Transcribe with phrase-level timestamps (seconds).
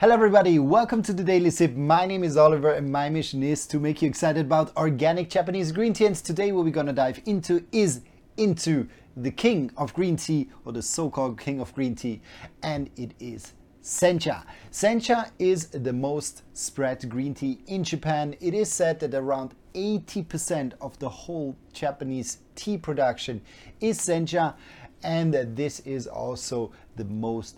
[0.00, 0.58] Hello, everybody.
[0.58, 1.76] Welcome to the Daily Sip.
[1.76, 5.72] My name is Oliver, and my mission is to make you excited about organic Japanese
[5.72, 6.06] green tea.
[6.06, 8.00] And today, what we're to dive into is
[8.38, 12.22] into the king of green tea, or the so called king of green tea,
[12.62, 13.52] and it is
[13.82, 14.44] Sencha.
[14.72, 18.34] Sencha is the most spread green tea in Japan.
[18.40, 23.42] It is said that around 80% of the whole Japanese tea production
[23.82, 24.54] is Sencha,
[25.02, 27.56] and this is also the most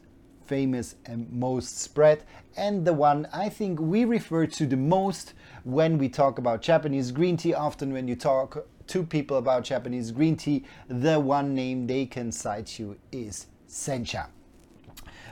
[0.52, 2.24] famous and most spread,
[2.58, 5.32] and the one I think we refer to the most
[5.64, 7.54] when we talk about Japanese green tea.
[7.54, 12.30] Often, when you talk to people about Japanese green tea, the one name they can
[12.30, 14.26] cite you is Sencha.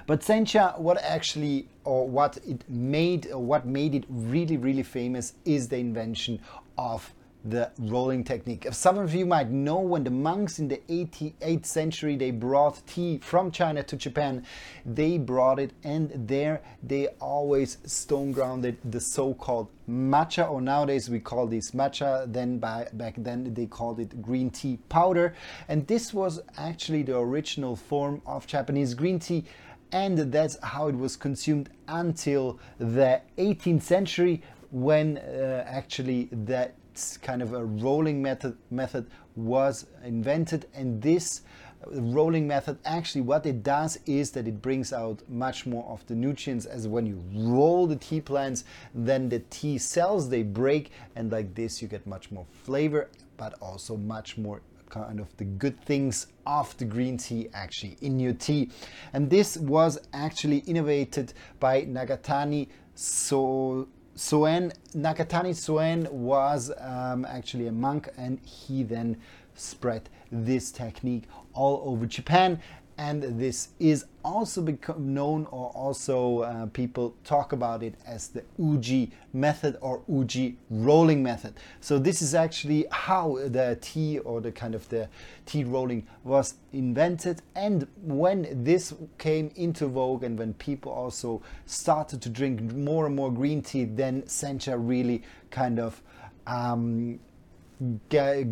[0.06, 5.34] But sencha, what actually or what it made or what made it really, really famous
[5.44, 6.40] is the invention
[6.78, 7.12] of
[7.44, 8.66] the rolling technique.
[8.72, 13.18] Some of you might know when the monks in the 8th century they brought tea
[13.18, 14.44] from China to Japan,
[14.84, 21.18] they brought it and there they always stone grounded the so-called matcha or nowadays we
[21.18, 25.34] call this matcha then by, back then they called it green tea powder
[25.68, 29.44] and this was actually the original form of Japanese green tea
[29.92, 36.74] and that's how it was consumed until the 18th century when uh, actually that
[37.22, 41.42] kind of a rolling method method was invented and this
[41.86, 46.14] rolling method actually what it does is that it brings out much more of the
[46.14, 51.32] nutrients as when you roll the tea plants then the tea cells they break and
[51.32, 55.80] like this you get much more flavor but also much more kind of the good
[55.84, 58.68] things of the green tea actually in your tea.
[59.12, 63.88] And this was actually innovated by Nagatani so
[64.20, 69.16] Soen, Nakatani Soen was um, actually a monk and he then
[69.54, 72.60] spread this technique all over Japan
[73.00, 78.44] and this is also become known or also uh, people talk about it as the
[78.58, 81.54] uji method or uji rolling method.
[81.80, 85.08] So this is actually how the tea or the kind of the
[85.46, 87.40] tea rolling was invented.
[87.54, 93.16] And when this came into vogue and when people also started to drink more and
[93.16, 96.02] more green tea then sencha really kind of
[96.46, 97.18] um,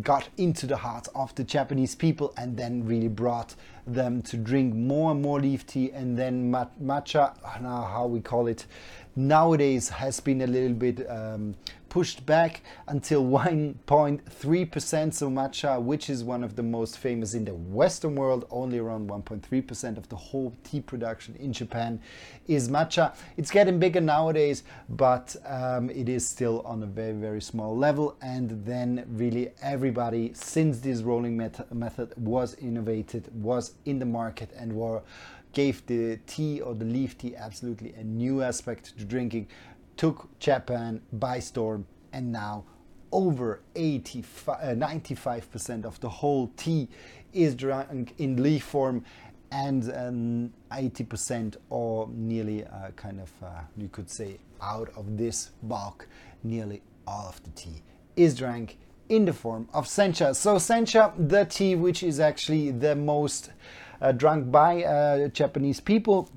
[0.01, 4.73] got into the hearts of the Japanese people and then really brought them to drink
[4.73, 5.91] more and more leaf tea.
[5.91, 8.65] And then matcha, how we call it
[9.15, 11.55] nowadays, has been a little bit um,
[11.89, 17.53] pushed back until 1.3% so matcha, which is one of the most famous in the
[17.53, 18.45] Western world.
[18.51, 21.99] Only around 1.3% of the whole tea production in Japan
[22.47, 23.15] is matcha.
[23.37, 28.15] It's getting bigger nowadays, but um, it is still on a very, very small level.
[28.21, 34.51] And then, really, everybody, since this rolling met- method was innovated, was in the market,
[34.55, 35.01] and were
[35.53, 39.47] gave the tea or the leaf tea absolutely a new aspect to drinking
[39.99, 42.63] took Japan by storm, and now
[43.11, 46.87] over 85, uh, 95% of the whole tea
[47.33, 49.03] is drunk in leaf form,
[49.51, 55.51] and um, 80% or nearly uh, kind of, uh, you could say, out of this
[55.63, 56.07] bulk,
[56.43, 57.81] nearly all of the tea
[58.15, 58.77] is drank
[59.09, 60.33] in the form of sencha.
[60.33, 63.49] So, sencha, the tea which is actually the most
[64.01, 66.29] uh, drunk by uh, Japanese people.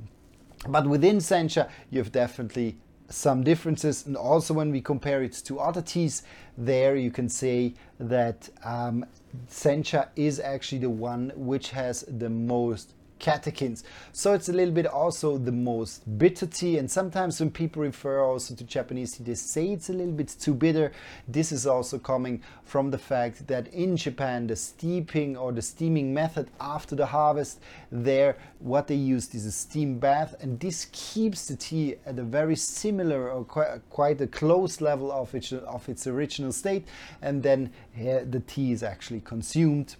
[0.68, 2.76] But within sencha, you've definitely
[3.12, 4.06] some differences.
[4.06, 6.22] And also, when we compare it to other teas,
[6.56, 9.04] there you can say that um,
[9.48, 13.84] Sencha is actually the one which has the most catechins.
[14.12, 16.76] So it's a little bit also the most bitter tea.
[16.76, 20.36] And sometimes when people refer also to Japanese tea, they say it's a little bit
[20.38, 20.92] too bitter.
[21.26, 26.12] This is also coming from the fact that in Japan, the steeping or the steaming
[26.12, 27.60] method after the harvest,
[27.90, 32.22] there what they use is a steam bath, and this keeps the tea at a
[32.22, 36.86] very similar or quite a close level of its, of its original state.
[37.20, 39.96] And then uh, the tea is actually consumed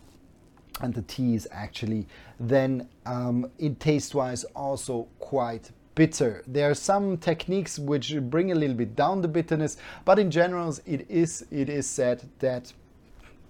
[0.80, 2.06] and the tea is actually
[2.40, 6.42] then um, in taste wise also quite bitter.
[6.46, 10.74] There are some techniques which bring a little bit down the bitterness, but in general
[10.86, 12.72] it is it is said that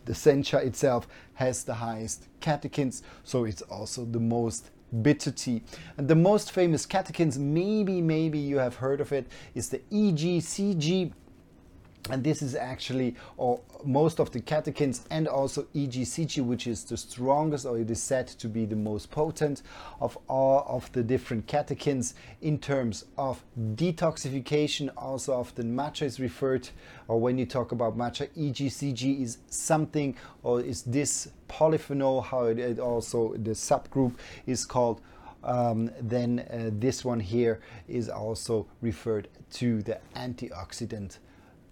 [0.05, 4.71] the sencha itself has the highest catechins, so it's also the most
[5.03, 5.63] bitter tea.
[5.97, 11.13] And the most famous catechins, maybe maybe you have heard of it, is the EGCG
[12.11, 16.97] and this is actually or most of the catechins and also EGCG which is the
[16.97, 19.63] strongest or it is said to be the most potent
[20.01, 23.43] of all of the different catechins in terms of
[23.75, 24.91] detoxification.
[24.97, 26.69] Also often matcha is referred
[27.07, 32.59] or when you talk about matcha EGCG is something or is this polyphenol how it,
[32.59, 34.15] it also the subgroup
[34.47, 35.01] is called
[35.45, 41.19] um, then uh, this one here is also referred to the antioxidant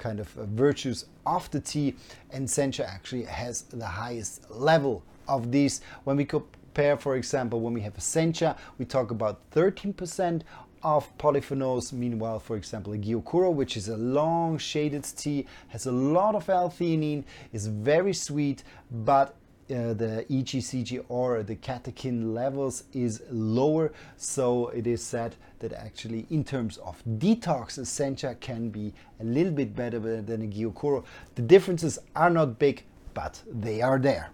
[0.00, 1.94] kind of uh, virtues of the tea
[2.32, 7.74] and sencha actually has the highest level of these when we compare for example when
[7.74, 10.42] we have a sencha we talk about 13%
[10.82, 11.92] of polyphenols.
[11.92, 16.48] Meanwhile, for example, a Gyokuro, which is a long shaded tea, has a lot of
[16.48, 19.34] L-theanine, is very sweet, but
[19.70, 23.92] uh, the EGCG or the catechin levels is lower.
[24.16, 29.24] So it is said that actually in terms of detox, a sencha can be a
[29.24, 31.04] little bit better than a Gyokuro.
[31.34, 32.84] The differences are not big,
[33.14, 34.30] but they are there.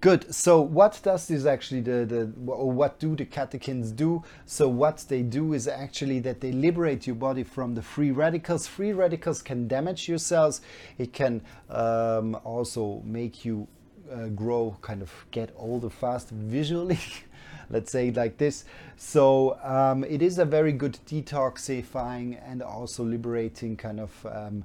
[0.00, 0.34] Good.
[0.34, 4.22] So what does this actually the, the what do the catechins do?
[4.46, 8.66] So what they do is actually that they liberate your body from the free radicals.
[8.66, 10.62] Free radicals can damage your cells.
[10.96, 13.68] It can um, also make you
[14.12, 16.98] uh, grow, kind of get older fast visually.
[17.70, 18.64] Let's say like this.
[18.96, 24.64] So um, it is a very good detoxifying and also liberating kind of um,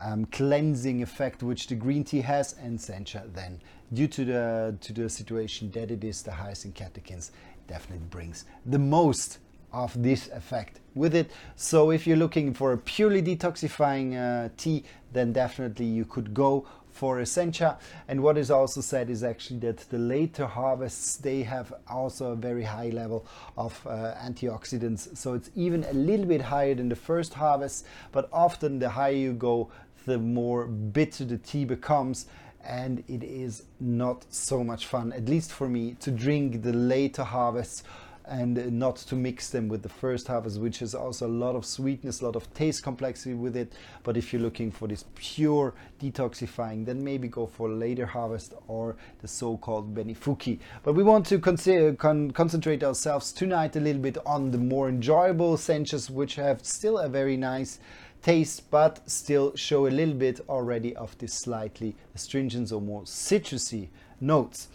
[0.00, 3.60] um, cleansing effect which the green tea has and sencha then
[3.92, 7.30] due to the to the situation that it is the highest in catechins
[7.68, 9.38] definitely brings the most
[9.72, 14.82] of this effect with it so if you're looking for a purely detoxifying uh, tea
[15.12, 16.66] then definitely you could go
[17.00, 17.78] for a sencha.
[18.08, 22.36] And what is also said is actually that the later harvests, they have also a
[22.36, 23.26] very high level
[23.56, 25.16] of uh, antioxidants.
[25.16, 29.12] So it's even a little bit higher than the first harvest, but often the higher
[29.12, 29.70] you go,
[30.04, 32.26] the more bitter the tea becomes
[32.62, 37.24] and it is not so much fun, at least for me, to drink the later
[37.24, 37.82] harvests
[38.30, 41.66] and not to mix them with the first harvest, which is also a lot of
[41.66, 43.72] sweetness, a lot of taste complexity with it.
[44.04, 48.96] But if you're looking for this pure detoxifying, then maybe go for later harvest or
[49.20, 50.60] the so-called Benifuki.
[50.84, 54.88] But we want to consider, con concentrate ourselves tonight a little bit on the more
[54.88, 57.80] enjoyable senchas, which have still a very nice
[58.22, 63.88] taste, but still show a little bit already of this slightly astringent or more citrusy
[64.20, 64.68] notes.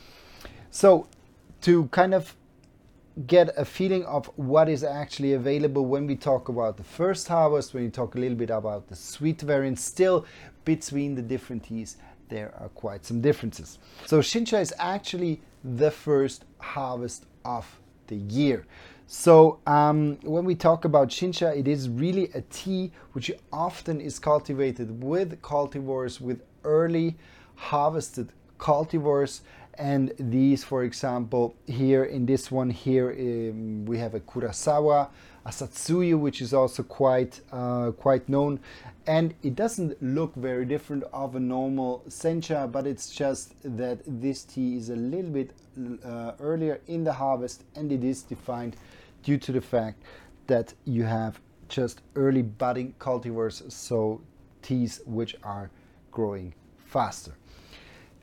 [0.72, 1.07] So
[1.62, 2.36] to kind of
[3.27, 7.73] get a feeling of what is actually available when we talk about the first harvest,
[7.73, 10.25] when we talk a little bit about the sweet variant, still
[10.65, 11.97] between the different teas,
[12.29, 13.79] there are quite some differences.
[14.06, 17.65] So Shincha is actually the first harvest of
[18.07, 18.65] the year.
[19.07, 24.19] So um, when we talk about Shincha, it is really a tea which often is
[24.19, 27.15] cultivated with cultivars, with early
[27.56, 29.41] harvested cultivars.
[29.77, 35.10] And these, for example, here in this one here, um, we have a Kurasawa,
[35.45, 38.60] a Satsuyu, which is also quite, uh, quite known.
[39.06, 44.44] And it doesn't look very different of a normal Sencha, but it's just that this
[44.44, 45.51] tea is a little bit
[46.04, 48.75] uh, earlier in the harvest and it is defined
[49.24, 50.01] due to the fact
[50.48, 54.21] that you have just early budding cultivars, so
[54.62, 55.69] teas which are
[56.12, 56.54] growing
[56.86, 57.33] faster.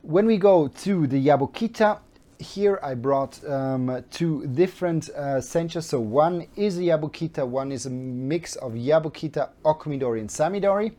[0.02, 2.00] When we go to the Yabukita,
[2.40, 5.40] here I brought um, two different uh.
[5.40, 10.94] So one is a Yabukita, one is a mix of Yabukita, Okumidori and Saemidori.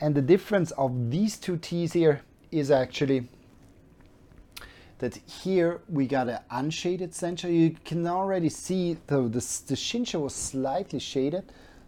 [0.00, 3.28] And the difference of these two teas here is actually
[4.98, 7.48] that here we got an unshaded sencha.
[7.48, 11.44] You can already see the, the Shincha was slightly shaded.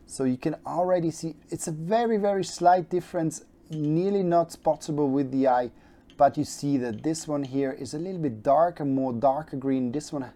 [0.07, 5.33] So you can already see it's a very, very slight difference, nearly not spottable with
[5.33, 5.73] the eye.
[6.16, 9.92] But you see that this one here is a little bit darker, more darker green.
[9.92, 10.30] This one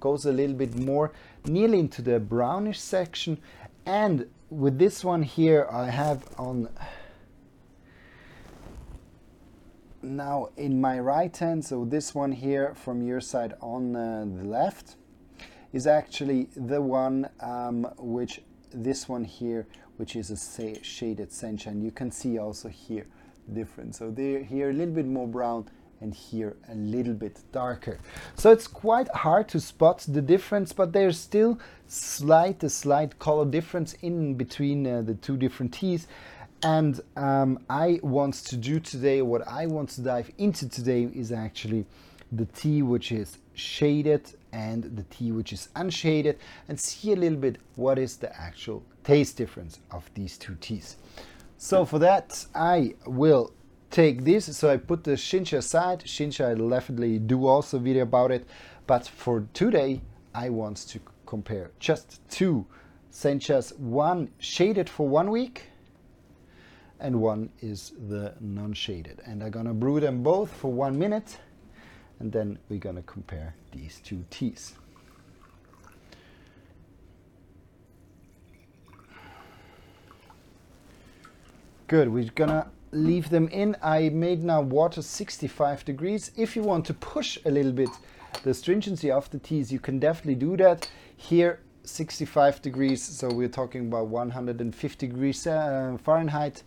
[0.00, 1.12] goes a little bit more
[1.44, 3.38] nearly into the brownish section.
[3.86, 6.68] And with this one here, I have on
[10.02, 14.44] now in my right hand, so this one here from your side on uh, the
[14.44, 14.96] left
[15.72, 21.82] is actually the one um, which this one here which is a shaded sencha.
[21.82, 23.06] you can see also here
[23.52, 23.94] different.
[23.94, 25.68] So they're here a little bit more brown
[26.00, 27.98] and here a little bit darker.
[28.34, 33.44] So it's quite hard to spot the difference but there's still slight a slight color
[33.44, 36.08] difference in between uh, the two different teas.
[36.64, 41.32] And um, I want to do today, what I want to dive into today is
[41.32, 41.86] actually
[42.30, 44.22] the tea which is shaded
[44.52, 48.82] and the tea which is unshaded and see a little bit what is the actual
[49.02, 50.96] taste difference of these two teas.
[51.64, 53.52] So for that I will
[53.88, 58.32] take this, so I put the Shincha aside, Shincha I'll definitely do also video about
[58.32, 58.48] it,
[58.88, 60.00] but for today
[60.34, 62.66] I want to compare just two
[63.12, 65.66] Senchas, one shaded for one week
[66.98, 69.20] and one is the non-shaded.
[69.24, 71.38] And I'm gonna brew them both for one minute
[72.18, 74.74] and then we're gonna compare these two teas.
[81.92, 82.08] Good.
[82.08, 83.76] We're gonna leave them in.
[83.82, 86.30] I made now water 65 degrees.
[86.38, 87.90] If you want to push a little bit
[88.44, 90.88] the stringency of the teas, you can definitely do that.
[91.18, 96.62] Here, 65 degrees, so we're talking about 150 degrees uh, Fahrenheit.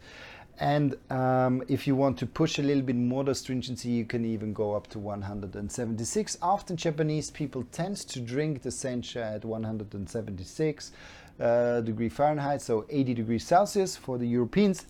[0.60, 4.26] And um, if you want to push a little bit more the stringency, you can
[4.26, 6.38] even go up to 176.
[6.40, 10.92] Often Japanese people tend to drink the sencha at 176
[11.40, 14.86] uh, degree Fahrenheit, so 80 degrees Celsius for the Europeans.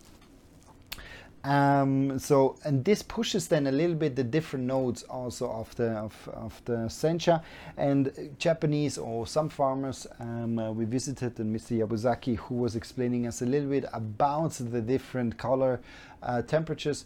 [1.46, 5.90] Um, so and this pushes then a little bit the different nodes also of the
[5.90, 7.40] of, of the sencha
[7.76, 11.78] and Japanese or some farmers um, uh, we visited and Mr.
[11.78, 15.78] Yabuzaki who was explaining us a little bit about the different color
[16.24, 17.04] uh, temperatures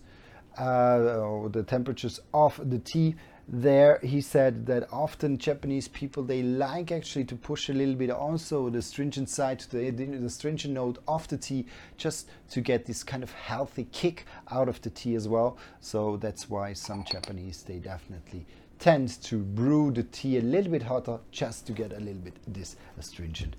[0.58, 3.16] uh, or the temperatures of the tea
[3.52, 8.08] there he said that often Japanese people they like actually to push a little bit
[8.08, 11.66] also the stringent side the, the stringent note of the tea
[11.96, 15.58] just to get this kind of healthy kick out of the tea as well.
[15.80, 18.46] So that's why some Japanese they definitely
[18.78, 22.36] tend to brew the tea a little bit hotter just to get a little bit
[22.46, 23.56] this astringent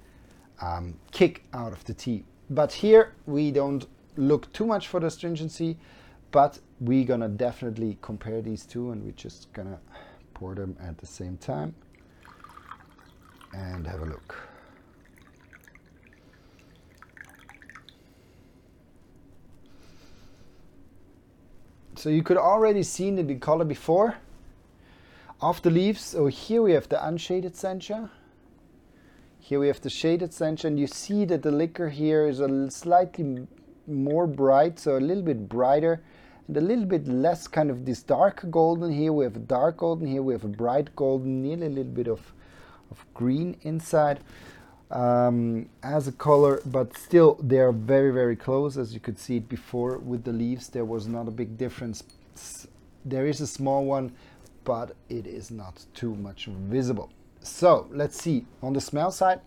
[0.62, 2.24] um, kick out of the tea.
[2.50, 5.78] But here we don't look too much for the stringency
[6.32, 9.80] but we're gonna definitely compare these two and we're just gonna
[10.34, 11.76] pour them at the same time
[13.54, 14.36] and have a look.
[21.96, 24.18] So you could already see the color before
[25.40, 26.02] of the leaves.
[26.02, 28.10] So here we have the unshaded sencha.
[29.40, 32.72] Here we have the shaded sencha and you see that the liquor here is a
[32.72, 33.46] slightly
[33.86, 36.02] more bright, so a little bit brighter
[36.48, 39.78] and a little bit less kind of this dark golden here we have a dark
[39.78, 42.34] golden here we have a bright golden nearly a little bit of
[42.92, 44.20] of green inside
[44.92, 49.38] um, as a color but still they are very very close as you could see
[49.38, 50.68] it before with the leaves.
[50.68, 52.04] There was not a big difference.
[53.06, 54.14] There is a small one
[54.64, 57.10] but it is not too much visible.
[57.40, 58.46] So let's see.
[58.62, 59.40] On the smell side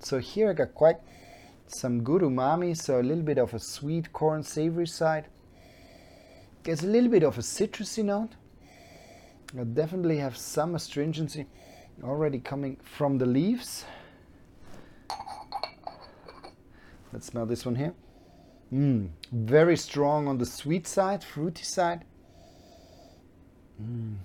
[0.00, 0.96] so here I got quite
[1.68, 5.26] some good umami so a little bit of a sweet corn savory side
[6.64, 8.30] Gets a little bit of a citrusy note.
[9.58, 11.46] I definitely have some astringency
[12.04, 13.84] already coming from the leaves.
[17.12, 17.94] Let's smell this one here.
[18.72, 22.04] Mm, very strong on the sweet side, fruity side.
[23.82, 24.16] Mm.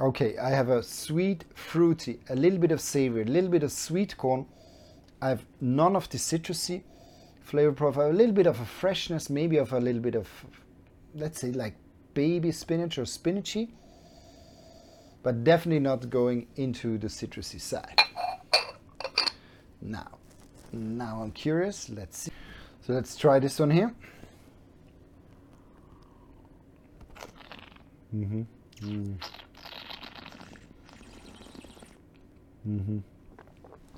[0.00, 3.72] Okay, I have a sweet, fruity, a little bit of savory, a little bit of
[3.72, 4.46] sweet corn,
[5.20, 6.82] I have none of the citrusy
[7.42, 10.28] flavor profile, a little bit of a freshness, maybe of a little bit of,
[11.14, 11.74] let's say, like
[12.14, 13.70] baby spinach or spinachy,
[15.22, 18.00] but definitely not going into the citrusy side.
[19.80, 20.18] Now,
[20.72, 21.88] now I'm curious.
[21.88, 22.32] Let's see.
[22.82, 23.94] So let's try this one here.
[28.14, 28.42] Mm-hmm.
[28.82, 29.18] Mm.
[32.68, 32.98] Mm-hmm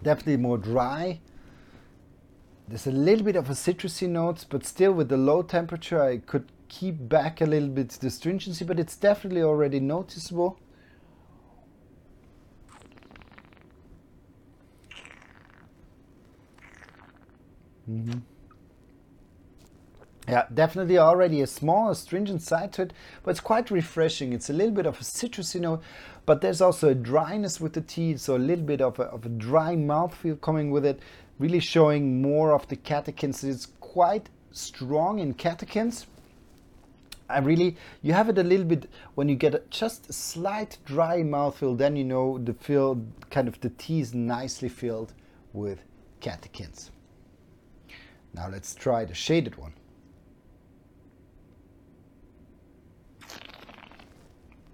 [0.03, 1.21] definitely more dry.
[2.69, 6.19] There's a little bit of a citrusy notes, but still with the low temperature, I
[6.19, 10.59] could keep back a little bit the stringency, but it's definitely already noticeable.
[17.89, 18.40] Mm -hmm.
[20.31, 24.33] Yeah, definitely already a small astringent side to it, but it's quite refreshing.
[24.33, 25.83] It's a little bit of a citrusy note,
[26.25, 29.27] but there's also a dryness with the tea, so a little bit of a, of
[29.27, 31.01] a dry mouthfeel coming with it,
[31.39, 33.43] really showing more of the catechins.
[33.43, 36.07] It's quite strong in catechins.
[37.29, 40.79] I really, you have it a little bit when you get a, just a slight
[40.85, 45.13] dry mouthfeel, then you know the feel, kind of the tea is nicely filled
[45.53, 45.83] with
[46.21, 46.91] catechins.
[48.35, 49.75] Now let's try the shaded one.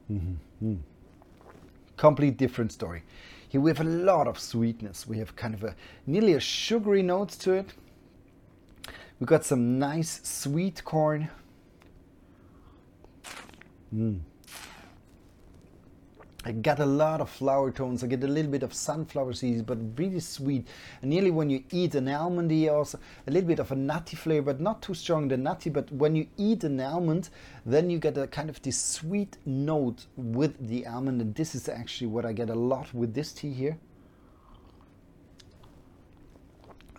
[0.09, 0.77] Mm -hmm.
[1.97, 3.03] Complete different story.
[3.49, 5.07] Here we have a lot of sweetness.
[5.07, 5.75] We have kind of a
[6.07, 7.75] nearly a sugary note to it.
[9.19, 11.29] We got some nice sweet corn.
[13.95, 14.21] Mm.
[16.47, 18.05] I get a lot of flower tones.
[18.05, 20.69] I get a little bit of sunflower seeds, but really sweet.
[21.03, 24.53] And nearly when you eat an almond, also a little bit of a nutty flavor,
[24.53, 25.71] but not too strong the nutty.
[25.71, 27.31] But when you eat an almond,
[27.65, 31.21] then you get a kind of this sweet note with the almond.
[31.21, 33.77] And this is actually what I get a lot with this tea here.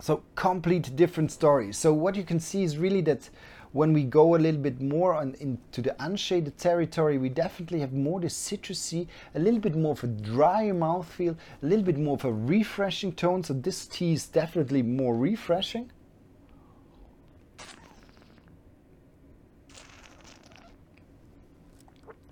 [0.02, 1.72] So complete different story.
[1.72, 3.30] So what you can see is really that
[3.72, 7.92] when we go a little bit more on, into the unshaded territory, we definitely have
[7.92, 12.14] more the citrusy, a little bit more of a drier mouthfeel, a little bit more
[12.14, 13.42] of a refreshing tone.
[13.42, 15.90] So this tea is definitely more refreshing.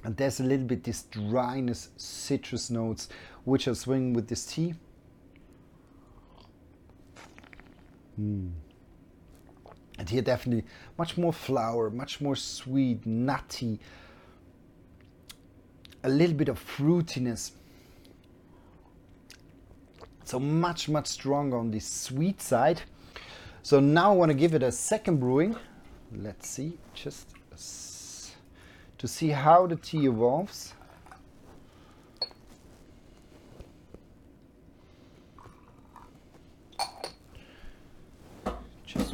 [0.05, 3.09] And there's a little bit this dryness, citrus notes,
[3.45, 4.75] which are swinging with this tea.
[8.21, 8.53] Mm.
[9.99, 10.65] And here definitely
[10.99, 13.81] much more flower, much more sweet, nutty,
[16.05, 17.53] a little bit of fruitiness.
[20.25, 22.83] So much, much stronger on the sweet side.
[23.63, 25.57] So now I want to give it a second brewing.
[26.13, 27.29] Let's see, just
[28.99, 30.73] to see how the tea evolves.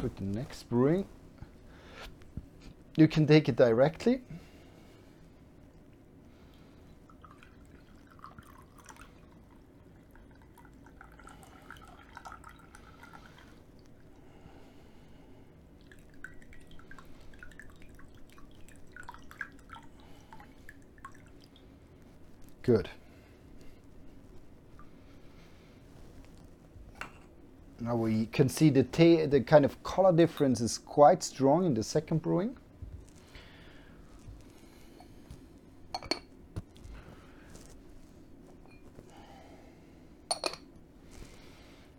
[0.03, 1.05] With the next brewing,
[2.97, 4.19] you can take it directly.
[22.61, 22.89] Good.
[27.83, 28.83] Now we can see the,
[29.29, 32.55] the kind of color difference is quite strong in the second brewing.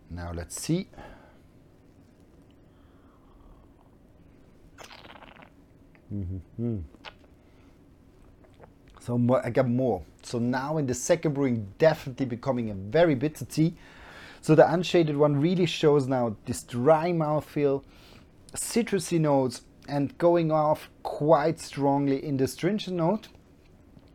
[0.09, 0.87] Now let's see.
[6.11, 6.81] Mm -hmm.
[9.01, 10.01] So I got more.
[10.23, 13.75] So now in the second brewing, definitely becoming a very bitter tea.
[14.45, 17.83] So the unshaded one really shows now this dry mouthfeel,
[18.53, 23.29] citrusy notes, and going off quite strongly in the stringent note.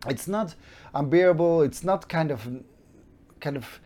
[0.06, 0.54] It's not
[0.94, 1.62] unbearable.
[1.62, 2.48] It's not kind of,
[3.40, 3.80] kind of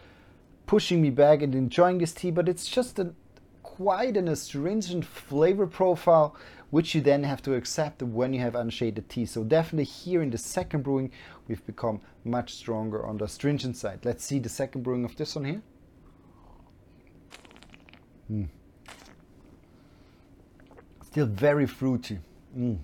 [0.66, 3.14] pushing me back and enjoying this tea, but it's just a
[3.62, 6.36] quite an astringent flavor profile
[6.68, 9.24] which you then have to accept when you have unshaded tea.
[9.24, 11.10] So definitely here in the second brewing,
[11.48, 14.00] we've become much stronger on the astringent side.
[14.04, 15.62] Let's see the second brewing of this one here.
[18.30, 18.48] Mm.
[21.04, 22.18] Still very fruity.
[22.56, 22.78] Mm.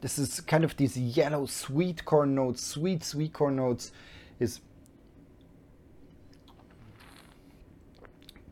[0.00, 3.90] This is kind of these yellow sweet corn notes, sweet sweet corn notes
[4.38, 4.60] is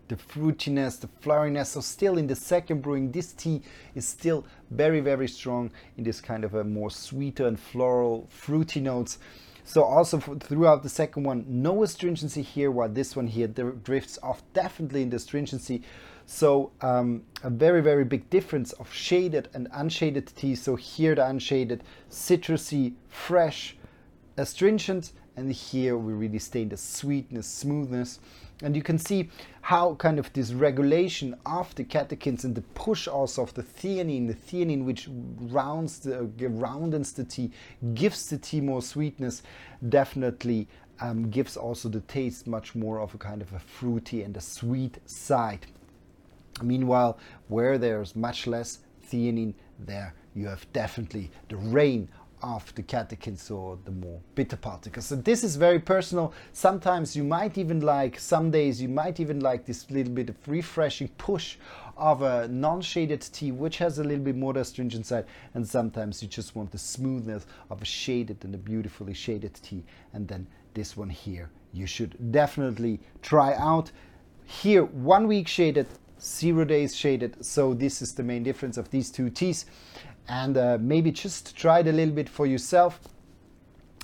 [0.09, 1.67] the fruitiness, the floweriness.
[1.67, 3.63] So still in the second brewing, this tea
[3.95, 8.81] is still very, very strong in this kind of a more sweeter and floral, fruity
[8.81, 9.19] notes.
[9.67, 14.41] So also throughout the second one, no astringency here, while this one here drifts off
[14.55, 15.83] definitely in the astringency.
[16.25, 20.55] So um, a very, very big difference of shaded and unshaded tea.
[20.55, 23.77] So here the unshaded, citrusy, fresh,
[24.37, 28.21] astringent, and here we really stay in the sweetness, smoothness.
[28.63, 29.29] And you can see
[29.61, 34.29] how kind of this regulation of the catechins and the push also of the theanine,
[34.29, 37.51] the theanine which rounds the, uh, roundens the tea,
[37.95, 39.43] gives the tea more sweetness,
[39.87, 40.69] definitely
[41.01, 44.41] um, gives also the taste much more of a kind of a fruity and a
[44.41, 45.67] sweet side.
[46.63, 48.79] Meanwhile, where there's much less
[49.11, 52.09] theanine, there you have definitely the reign
[52.47, 55.07] of the catechins or the more bitter particles.
[55.07, 56.33] So this is very personal.
[56.53, 60.37] Sometimes you might even like, some days you might even like this little bit of
[60.47, 61.57] refreshing push
[61.97, 65.27] of a non-shaded tea, which has a little bit more astringent side.
[65.55, 69.83] And sometimes you just want the smoothness of a shaded and a beautifully shaded tea.
[70.13, 73.91] And then this one here, you should definitely try out.
[74.45, 75.89] Here, one week shaded,
[76.21, 77.45] zero days shaded.
[77.45, 79.67] So this is the main difference of these two teas
[80.29, 83.01] and uh, maybe just try it a little bit for yourself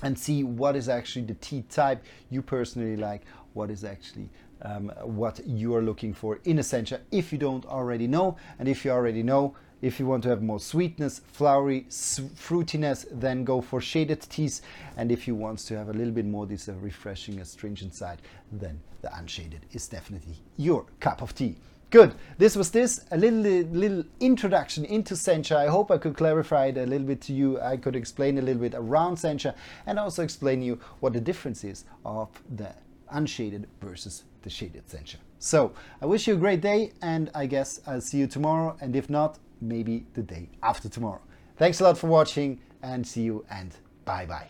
[0.03, 3.21] and see what is actually the tea type you personally like,
[3.53, 4.29] what is actually
[4.63, 8.37] um, what you are looking for in a sencha if you don't already know.
[8.59, 13.43] And if you already know, if you want to have more sweetness, flowery, fruitiness, then
[13.43, 14.61] go for shaded teas.
[14.95, 18.21] And if you want to have a little bit more this uh, refreshing astringent side,
[18.51, 21.57] then the unshaded is definitely your cup of tea.
[21.93, 22.15] Good.
[22.39, 25.55] This was this, a little, little introduction into Sencha.
[25.55, 27.61] I hope I could clarify it a little bit to you.
[27.61, 29.53] I could explain a little bit around Sencha
[29.85, 32.73] and also explain you what the difference is of the
[33.11, 35.17] unshaded versus the shaded Sencha.
[35.37, 38.95] So I wish you a great day and I guess I'll see you tomorrow and
[38.95, 41.21] if not, maybe the day after tomorrow.
[41.57, 43.71] Thanks a lot for watching and see you and
[44.03, 44.47] bye bye.